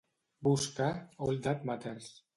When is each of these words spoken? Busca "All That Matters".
Busca 0.47 0.89
"All 1.19 1.39
That 1.41 1.63
Matters". 1.63 2.11